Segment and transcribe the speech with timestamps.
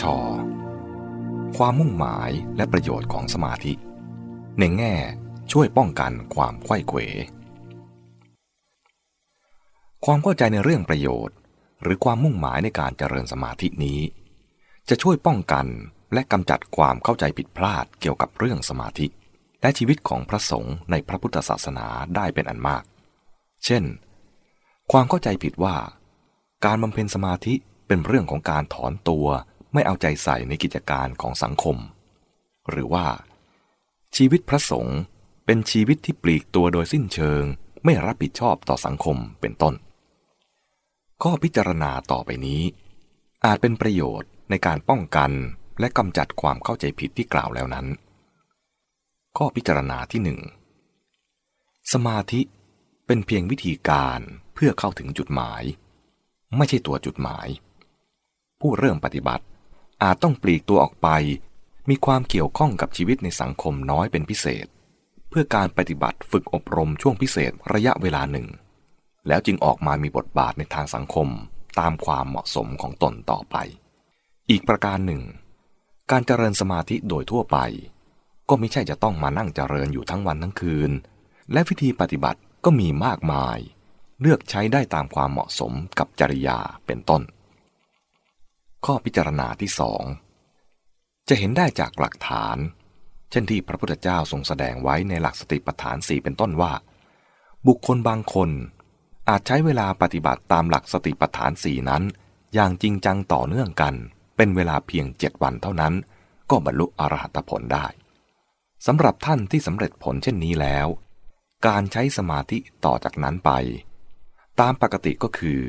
[0.00, 0.02] ช
[1.56, 3.72] ความมุ่งหมายและประโยชน์ของสมาธิ
[4.58, 4.94] ในแง่
[5.52, 6.98] ช่วยป้องกันความไข้เขว
[10.04, 11.36] ความเข้าใจในเรื่องประโยชน์
[11.82, 14.00] หรือความมุ่งหมายในการเจริญสมาธินี้
[14.88, 15.66] จะช่วยป้องกัน
[16.14, 19.06] และกำจัดความเข้าใจผิดพลาดเกี่ยวกับเรื่องสมาธิ
[19.62, 21.86] และชีวิตของพระสงฆ์ในพระพุทธศาสนา
[22.16, 22.82] ได้เป็นอันมาก
[23.64, 23.84] เช่น
[24.92, 25.76] ความเข้าใจผิดว่า
[26.64, 27.54] การบำเพ็ญสมาธิ
[27.86, 29.26] เป็นเรื่องของการถอนตัว
[29.72, 31.76] ไม่เอาใจใส่ในกิจการของสังคม
[32.70, 33.06] หรือว่า
[34.16, 35.00] ชีวิตพระสงฆ์
[35.46, 37.42] เป็นชีวิตที่ปลีกตัวโดยสิ้นเชิง
[37.84, 39.74] ไม่รับผิดชอบต่อสังคมเป็นต้น
[41.22, 42.62] ข้อพิจารณาต่อไปนี้
[43.44, 45.30] อาจเป็นประโยชน์ในการป้องกัน
[45.80, 47.86] และกำจัดความเข้าใจผิดที่กล่าวแล้วนั้น
[49.36, 50.40] ข้อพิจารณาที่หนึ่ง
[51.92, 52.40] สมาธิ
[53.06, 54.20] เป็นเพียงวิธีการ
[54.54, 55.62] เพื่อเข้าถึงจุดหมาย
[56.56, 57.48] ไม่ใช่ตัวจุดหมาย
[58.60, 59.44] ผู้เริ่มปฏิบัติ
[60.02, 61.08] อาจต้องปลีกตัวออกไป
[61.88, 64.66] มีความเกี่ยวข้องกับชีวิตในสังคมน้อยเป็นพิเศษ
[65.28, 68.46] เพื่อการปฏิบัติฝึกอบรมช่วงพิเศษระยะเวลาหนึ่ง
[69.28, 71.28] แล้วจึงออกมามีบทบาทในทางสังคม
[71.80, 73.56] ตามความเหมาะสมของตนต่อไป
[74.50, 75.22] อีกประการหนึ่ง
[76.10, 77.58] การเจริญสมาธิโดยทั่วไป
[78.48, 80.90] ก็ไม่ใช่จะต้องมานั่งเจริญอยู่ทั้งวันทั้งคืน
[81.52, 83.58] และวิธีปฏิบัติก็มีมากมาย
[84.20, 87.22] เลือกใช้ได้ตามความเหมาะสมกับจริยาเป็นต้น
[88.84, 90.02] ข้อพิจารณาที่สอง
[91.28, 92.56] จะเห็นได้จากหลักฐาน
[93.30, 96.72] เช่นที่พระพุทธเจ้าทรงแสดงไว้ในหลักสติปัฏฐานสี่เป็นต้นว่า
[97.66, 98.50] บุคคลบางคน
[99.28, 102.02] อาจใช้เวลาปฏิบัติตามหลักสติปัฏฐานสี่นั้น
[102.54, 103.94] อย่างจริงจังต่อเนื่องกัน
[104.36, 105.94] เป็นเวลาเพียงเจ็ดวันเท่านั้น
[106.50, 107.86] ก็บรรลุอรหัตผลได้
[108.86, 110.86] สำหรับท่านที่สำเร็จผลเช่นนี้แล้ว
[111.66, 113.50] การใช้สมาธิต่อจากนั้นไป
[114.60, 115.60] ตามปกติก็คือ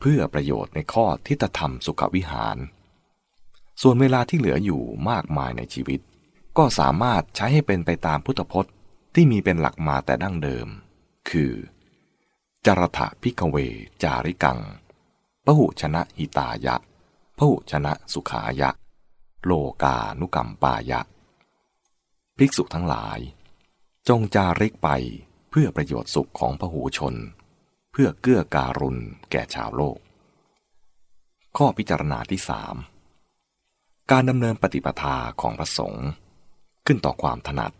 [0.00, 2.56] เพื่อประโยชน์ในข้อทิฏฐธรรมสุขวิหาร
[3.82, 6.00] ส่วนเวลาที่เหลืออยู่มากมายในชีวิต
[6.58, 8.72] ก็สามารถใช้ให้เป็นไปตามพุทธพจน์
[9.14, 10.68] ที่มีเป็นหลักมาแต่ดั้งเดิม
[11.30, 11.52] คือ
[12.66, 13.56] จรถะพิกเว
[14.02, 14.58] จาริกัง
[15.44, 16.76] พหุชนะหิตายะ
[17.38, 18.70] พหุชนะสุขายะ
[19.44, 21.00] โลกานุกรรมปายะ
[22.38, 23.18] ภิกษุทั้งหลาย
[24.08, 24.88] จงจาริกไป
[25.50, 27.14] เพื่อประโยชน์สุขของพหูชน
[27.96, 28.98] เพื่อเกื้อการุณ
[29.30, 29.98] แก่ชาวโลก
[31.56, 32.74] ข้อพิจารณาที่สาม
[34.10, 36.06] การดำเนินปฏิปทาของพระสงฆ์
[36.86, 37.72] ขึ้นต่อความถนัด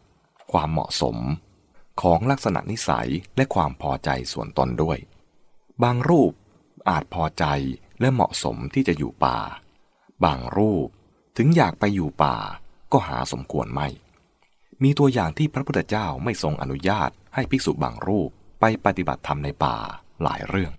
[0.53, 1.17] ความเหมาะสม
[2.03, 4.99] ของลักษณะนิสัยและความพอใจส่วนตนด้วย
[5.83, 6.33] บางรูป
[6.89, 7.45] อาจพอใจ
[8.01, 9.39] และเหมาะสมที่จะอยู่ป่า
[10.25, 10.89] บางรูป
[11.37, 12.37] ถึงอยากไปอยู่ป่า
[12.93, 13.89] ก็หาสมควรไม่
[14.83, 19.77] มีตัวอย่างที่พระพุทธเจ้าไม่ทรงอนุญาตให้ภิกษุบางรูปไปปฏิบัติธรรมในป่า
[20.23, 20.73] หลายเรื่อง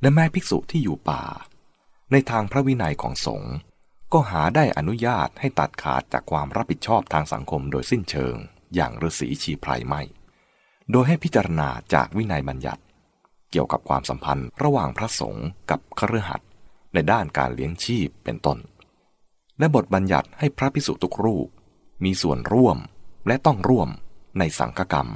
[0.00, 1.22] และแม้ภิกษุที่อยู่ป่า
[2.12, 3.54] ในทางพระวินัยของสงฆ์
[4.12, 8.34] ก็หาได้อนุญาตให้ตัดขาดจากความรับผิดชอบทางสังคมโดยสิ้นเชิง
[8.74, 10.02] อย่างฤาษีชีไพรไม่
[10.90, 12.82] โดยให้พิจารณาจากวินัยบัญญัติ
[13.50, 16.48] เกี่ยวกับความสัมพันธ์ระหว่างพระสงฆ์กับคฤหัสถ์
[16.94, 18.58] ในด้านการเลี้ยงชีพเป็นต้น
[19.58, 21.48] และบทบัญญัติให้พระพิสุทุกรูป
[22.04, 22.78] มีส่วนร่วม
[23.26, 23.88] และต้องร่วม
[24.38, 25.08] ในสังฆกรรม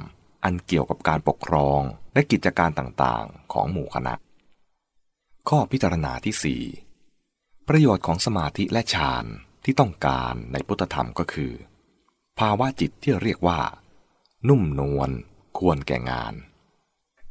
[0.47, 1.81] อันเกี่ยวกับการปกครอง
[2.13, 4.13] และกิจการต่างๆ ของหมู่คณะ
[5.49, 6.61] ข้อพิจารณาที่
[7.09, 9.25] 4 ประโยชน์ของสมาธิและฌาน
[9.63, 11.53] ที่ต้องการในพุทธธรรมก็คือ
[12.39, 13.61] ภาวะจิตที่เรียกว่า
[14.47, 15.09] นุ่มนวล
[15.57, 16.33] ควรแก่งาน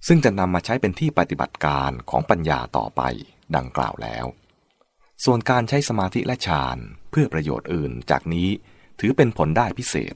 [0.06, 3.02] ซึ่งจะนำมาใช้เป็นที่ปฏิบัติการของปัญญาต่อไป
[3.56, 4.26] ดังกล่าวแล้ว
[5.24, 6.78] ส่วนการใช้สมาธิและฌาน
[7.10, 8.48] เพื่อประโยชน์อื่นจากนี้
[9.00, 10.14] ถือเป็นผลได้พิเศษ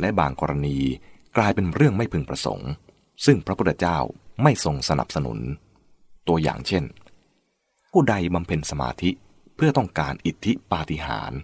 [0.00, 0.78] และบางกรณี
[1.36, 2.70] กลายเป็นเรื่องไม่พึงประสงค์
[3.24, 3.98] ซึ่งพระพุทธเจ้า
[4.42, 5.38] ไม่ทรงสนับสนุน
[6.28, 6.84] ตัวอย่างเช่น
[7.92, 9.10] ผู้ใดบำเพ็ญสมาธิ
[9.56, 11.38] เพื่อต้องการอิทธิปาฏิหาริย์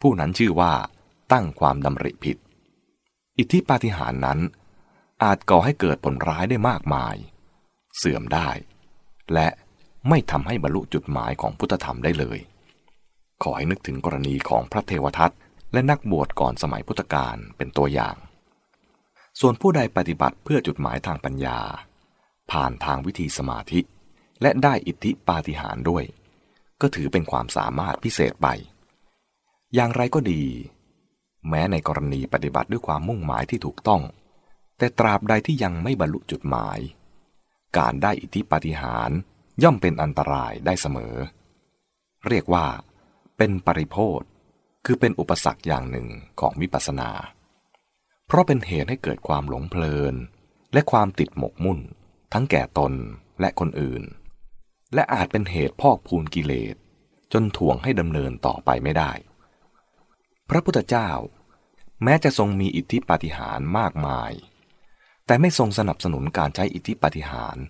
[0.00, 0.74] ผู้นั้นชื่อว่า
[1.32, 2.36] ตั้งความดำริผิด
[3.38, 4.38] อิทธิปาฏิหาริย์นั้น
[5.24, 7.16] อาจก่อให้เกิดผลร้ายได้มากมาย
[7.96, 8.48] เสื่อมได้
[9.32, 9.48] และ
[10.08, 12.38] ไม่ทำให้บรรลุจุดหมายของพุทธธรรมได้เลย
[13.42, 15.32] ขอให้นึกถึงกรณีของพระเทวทัต
[15.72, 18.16] และนักบวชก่อนสมัยพุทธกาลเป็นตัวอย่าง
[19.40, 21.58] ส่วนผู้ใดปฏิบัติเพื่อจุดหมายทางปัญญา
[22.50, 23.80] ผ่านทางวิธีสมาธิ
[24.42, 26.04] และได้อิทธิปาฏิหาริย์ด้วย
[26.80, 28.48] ก็ถือเป็นความสามารถพิเศษไป
[29.74, 30.42] อย่างไรก็ดี
[31.48, 34.02] แม้ในกรณีปฏิบัติด้วยความมุ่งหมายที่ถูกต้อง
[34.78, 36.78] แต่ตราบใดที่ยังไม่บรรลุจุดหมาย
[37.78, 39.18] การได้อิทธิปาฏิหาริย์
[39.62, 41.14] ย่อมเป็นอันตรายได้เสมอ
[42.28, 42.66] เรียกว่า
[43.36, 44.22] เป็นปริโพธ
[44.86, 46.08] คือเป็นอุปสรรคอย่างหนึ่ง
[46.40, 47.10] ของวิปัสสนา
[48.26, 50.14] เพราะเป็นเหตุให้เกิดความหลงเพลิน
[50.72, 51.80] และความติดหมกมุ่น
[52.32, 52.92] ทั้งแก่ตน
[53.40, 54.02] และคนอื่น
[54.94, 56.76] และอาจเป็นเหตุพอกพูนกิเลส
[57.32, 59.12] จนถ่วงให้ดำเนินต่อไปไม่ได้
[60.48, 61.10] พระพุทธเจ้า
[62.02, 64.32] แม้จะทรงมีอิทธิปาฏิหาริย์มากมาย
[65.26, 67.64] แต่ไม่ทรงสนับสนุนการใช้อิทธิปาฏิหาริย์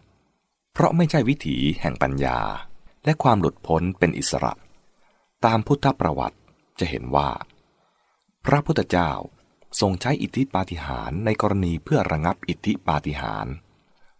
[0.72, 2.40] เพราะไม่ใช่วิถีแห่งปัญญา
[3.04, 4.52] และความหลุดพ้นเป็นอิสระ
[5.44, 6.38] ตามพุทธประวัติ
[6.78, 7.30] จะเห็นว่า
[8.44, 9.10] พระพุทธเจ้า
[9.80, 13.54] ทรงใช้อิทธิปาฏิหาริย์ในกรณีเพื่อระงับอิทธิปาฏิหาริย์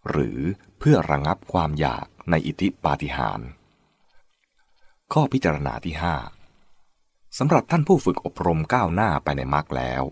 [0.09, 0.39] หรือ
[0.79, 3.47] เพื่อระงับความอยากในอิทธิปาฏิหาริย์
[5.13, 5.95] ข้อพิจารณาที่
[6.61, 10.03] 5สำหรับท่านผู้ฝึกอบรมก้าวหน้าไปในมรรคแล้ว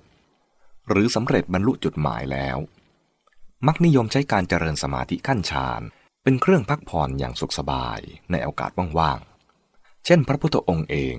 [0.89, 2.57] หรือสำเร็จบรรลุจุดหมายแล้ว
[3.67, 5.81] มักนิยมใช้การเจริญสมาธิขั้นฌาน
[6.23, 7.99] เป็นเครื่องพักผ่อนอย่างสุขสบาย
[8.31, 11.17] ในโอกาสว่างๆ เช่นพระพุทธองค์เอง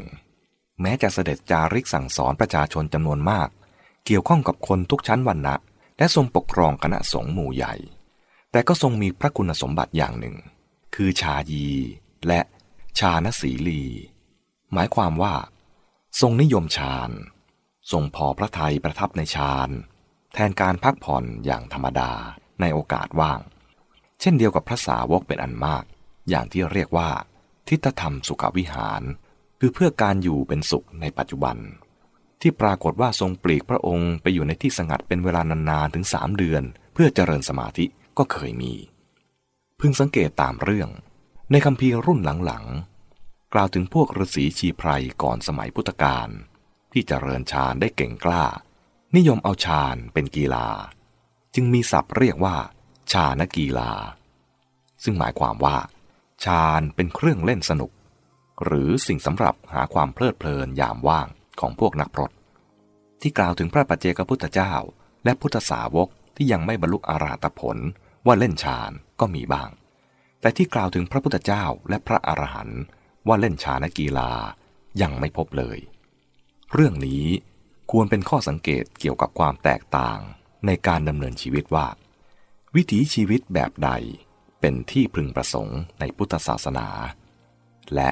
[0.80, 3.48] แม้จะเสด็จจาริกสั่งสอนประชาชนจำนวนมาก
[4.04, 5.54] เกี่ยวข้องกับคนทุกชั้นวรรณะ
[5.98, 7.74] และทรงปกครองคณะสงฆ์หมู่ใหญ่
[8.50, 10.36] แต่ก็ทรงมีพระคุณสมบัติอย่างหนึ่ง
[10.94, 11.66] คือชายี
[12.26, 12.40] และ
[12.98, 13.82] ชานสีลี
[14.72, 15.34] หมายความว่า
[16.20, 17.10] ทรงนิยมฌาน
[17.92, 19.70] ทรงพอพระทัยประทับในฌาน
[20.32, 22.12] แทนการพักผ่อนอย่างธรรมดา
[22.60, 23.40] ในโอกาสว่าง
[24.20, 25.84] เช่นเดียวกับพระสาวกเป็นอันมาก
[26.28, 27.10] อย่างที่เรียกว่า
[27.68, 29.02] ทิฏฐธรรมสุขวิหาร
[29.60, 31.56] คือเพื่อการอยู่เป็นสุขในปัจจุบัน
[32.46, 36.62] ที่ปรากฏว่าทรงปลีกพระองค์ไปอยู่ในที่สงัดเป็นเวลานานๆถึงสามเดือน
[36.94, 37.85] เพื่อเจริญสมาธิ
[38.19, 38.75] ก็เคยมี
[39.81, 40.88] พึงสังเกตตามเรื่อง
[41.50, 44.91] ในคำพีรุ่นหลังๆ กล่าวถึงพวกฤาษีชีไพร
[45.23, 46.29] ก่อนสมัยพุทธกาล
[46.93, 48.44] ที่เจริญฌานได้เก่งกล้า
[49.17, 50.69] นิยมเอาฌานเป็นกีฬา
[51.55, 52.56] จึงมีศัพท์เรียกว่า
[53.12, 53.93] ชานกีฬา
[55.05, 55.76] ซึ่งหมายความว่า
[56.44, 57.91] ชาญเป็นเครื่องเล่นสนุก
[58.64, 61.29] หรือสิ่งสำหรับหาความเพลิดเพลินยามว่าง
[61.60, 62.30] ของพวกนักพรต
[63.20, 64.74] ที่กล่าวถึงพระปัจเจกพุทธเจ้า
[65.24, 67.76] และพุทธสาวกที่ยังไม่บรรลุอาราตผล
[68.26, 68.90] ว่าเล่นฌาน
[69.20, 69.70] ก็มีบ้าง
[70.40, 72.82] แต่ที่กล่าวถึงพระพุทธเจ้าและพระอรหันต์
[73.26, 74.30] ว่าเล่นฌานกีฬา
[75.02, 75.78] ยังไม่พบเลย
[76.72, 77.24] เรื่องนี้
[77.90, 80.18] ควรเป็นข้อสังเกตเกี่ยวกับความแตกต่าง
[80.66, 81.86] ในการดำเนินชีวิตว่า
[82.74, 83.90] วิถีชีวิตแบบใด
[84.60, 86.88] เป็นที่พึงประสงค์ในพุทธศาสนา
[87.94, 88.08] และ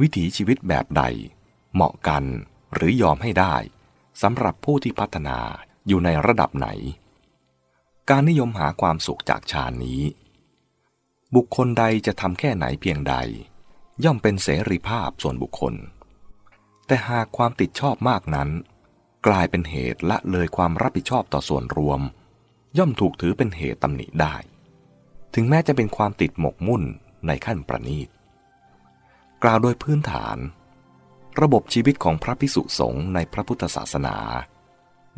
[0.00, 1.02] วิถีชีวิตแบบใด
[1.74, 2.24] เหมาะกัน
[2.74, 3.56] หรือยอมให้ได้
[4.22, 5.38] สำหรับผู้ที่พัฒนา
[5.88, 6.68] อยู่ในระดับไหน
[8.10, 10.02] การนิยมหาความสุขจากฌานนี้
[11.34, 13.14] บุคคลใดจะทำแค่ไหนเพียงใด
[14.04, 15.74] ย่อมเป็นเสรีภาพส่วนบุคคล
[16.86, 18.48] แต่หากความติดชอบมากนั้น
[19.26, 22.00] กลายเป็นเหตุละเลยความรับผิดชอบต่อส่วนรวม
[22.78, 24.34] ย่อมถูกถือเป็นเหตุตำหนิได้
[25.34, 26.82] ถึงแม้จะเป็นความติดหมกมุ่น
[27.26, 28.08] ในขั้นประณีต
[29.42, 30.36] กล่าวโดยพื้นฐาน
[31.42, 34.16] ระบบชีวิตของพระพิสุสงฆ์ในพระพุทธศาสนา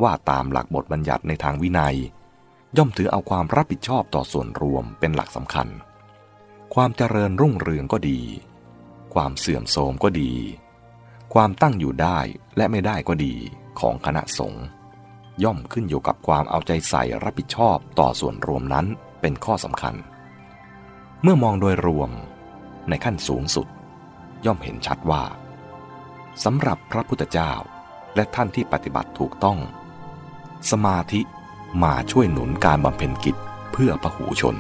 [0.02, 1.96] ว่าตามหลักบทบัญญัติในทางวินัย
[2.76, 5.68] ย่อมถือเอาความรับผิดชอบต่อส่วนรวมเป็นหลักสำคัญ
[6.74, 8.20] ความเจริญรุ่งเรืองก็ดี
[9.14, 10.32] ความเสื่อมโทรมก็ดี
[11.34, 12.18] ความตั้งอยู่ได้
[12.56, 13.34] และไม่ได้ก็ดี
[13.80, 14.64] ของคณะสงฆ์
[15.44, 18.86] ย่อมขึ้นอยู่กับความเอาใจใส่รับผิดชอบต่อส่วนรวมนั้น
[19.20, 19.94] เป็นข้อสำคัญ
[21.22, 22.10] เมื่อมองโดยรวม
[22.88, 23.66] ในขั้นสูงสุด
[24.46, 25.22] ย่อมเห็นชัดว่า
[26.44, 27.52] สำหรับพระพุทธเจ้า
[28.14, 29.58] และท่านที่ปฏิบัติถูกต้อง
[30.70, 31.20] สมาธิ
[31.82, 33.36] มาช่วยหนุนการบำเพ็ญกิจ
[33.72, 34.56] เพื่อพระหูชน